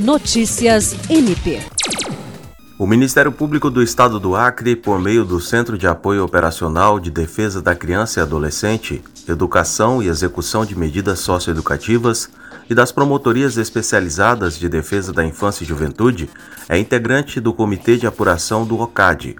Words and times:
Notícias 0.00 0.96
MP. 1.10 1.60
O 2.78 2.86
Ministério 2.86 3.30
Público 3.30 3.70
do 3.70 3.82
Estado 3.82 4.18
do 4.18 4.34
Acre, 4.34 4.74
por 4.74 4.98
meio 4.98 5.26
do 5.26 5.38
Centro 5.38 5.76
de 5.76 5.86
Apoio 5.86 6.24
Operacional 6.24 6.98
de 6.98 7.10
Defesa 7.10 7.60
da 7.60 7.74
Criança 7.74 8.18
e 8.18 8.22
Adolescente, 8.22 9.02
Educação 9.28 10.02
e 10.02 10.08
Execução 10.08 10.64
de 10.64 10.74
Medidas 10.74 11.18
Socioeducativas 11.18 12.30
e 12.70 12.74
das 12.74 12.90
Promotorias 12.90 13.58
Especializadas 13.58 14.58
de 14.58 14.70
Defesa 14.70 15.12
da 15.12 15.22
Infância 15.22 15.64
e 15.64 15.66
Juventude, 15.66 16.30
é 16.66 16.78
integrante 16.78 17.38
do 17.38 17.52
Comitê 17.52 17.98
de 17.98 18.06
Apuração 18.06 18.64
do 18.64 18.80
OCAD, 18.80 19.36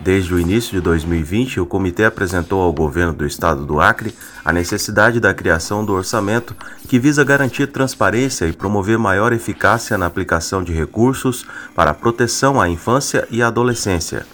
Desde 0.00 0.34
o 0.34 0.38
início 0.38 0.72
de 0.72 0.80
2020, 0.80 1.60
o 1.60 1.66
comitê 1.66 2.04
apresentou 2.04 2.62
ao 2.62 2.72
governo 2.72 3.12
do 3.12 3.26
estado 3.26 3.64
do 3.64 3.80
Acre 3.80 4.14
a 4.44 4.52
necessidade 4.52 5.18
da 5.18 5.34
criação 5.34 5.84
do 5.84 5.92
orçamento 5.92 6.54
que 6.86 6.98
visa 6.98 7.24
garantir 7.24 7.66
transparência 7.68 8.46
e 8.46 8.52
promover 8.52 8.98
maior 8.98 9.32
eficácia 9.32 9.96
na 9.96 10.06
aplicação 10.06 10.62
de 10.62 10.72
recursos 10.72 11.46
para 11.74 11.90
a 11.90 11.94
proteção 11.94 12.60
à 12.60 12.68
infância 12.68 13.26
e 13.30 13.42
à 13.42 13.48
adolescência. 13.48 14.26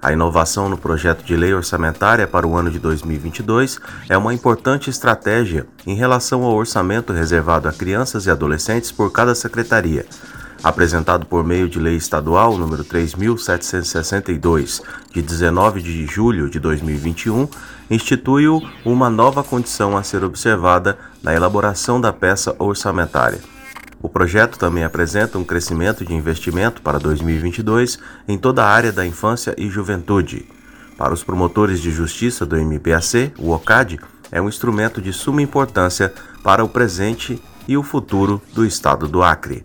A 0.00 0.12
inovação 0.12 0.68
no 0.68 0.76
projeto 0.76 1.24
de 1.24 1.36
lei 1.36 1.54
orçamentária 1.54 2.26
para 2.26 2.46
o 2.46 2.56
ano 2.56 2.70
de 2.70 2.78
2022 2.80 3.78
é 4.08 4.16
uma 4.16 4.34
importante 4.34 4.90
estratégia 4.90 5.64
em 5.86 5.94
relação 5.94 6.42
ao 6.42 6.54
orçamento 6.54 7.12
reservado 7.12 7.68
a 7.68 7.72
crianças 7.72 8.26
e 8.26 8.30
adolescentes 8.30 8.90
por 8.90 9.12
cada 9.12 9.32
secretaria 9.32 10.04
apresentado 10.62 11.26
por 11.26 11.44
meio 11.44 11.68
de 11.68 11.78
lei 11.78 11.96
estadual 11.96 12.56
número 12.56 12.84
3762, 12.84 14.80
de 15.12 15.22
19 15.22 15.82
de 15.82 16.06
julho 16.06 16.48
de 16.48 16.60
2021, 16.60 17.48
institui 17.90 18.44
uma 18.84 19.10
nova 19.10 19.42
condição 19.42 19.96
a 19.96 20.02
ser 20.02 20.22
observada 20.24 20.98
na 21.22 21.34
elaboração 21.34 22.00
da 22.00 22.12
peça 22.12 22.54
orçamentária. 22.58 23.40
O 24.00 24.08
projeto 24.08 24.58
também 24.58 24.82
apresenta 24.82 25.38
um 25.38 25.44
crescimento 25.44 26.04
de 26.04 26.12
investimento 26.12 26.82
para 26.82 26.98
2022 26.98 27.98
em 28.26 28.36
toda 28.36 28.64
a 28.64 28.68
área 28.68 28.92
da 28.92 29.06
infância 29.06 29.54
e 29.56 29.70
juventude. 29.70 30.46
Para 30.98 31.14
os 31.14 31.22
promotores 31.22 31.80
de 31.80 31.90
justiça 31.90 32.44
do 32.44 32.56
MPAC, 32.56 33.32
o 33.38 33.52
OCAD 33.52 34.00
é 34.30 34.40
um 34.40 34.48
instrumento 34.48 35.00
de 35.00 35.12
suma 35.12 35.42
importância 35.42 36.12
para 36.42 36.64
o 36.64 36.68
presente 36.68 37.40
e 37.68 37.76
o 37.76 37.82
futuro 37.82 38.42
do 38.52 38.64
Estado 38.64 39.06
do 39.06 39.22
Acre. 39.22 39.64